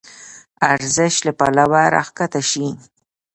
[0.71, 2.67] ارزش له پلوه راکښته شي.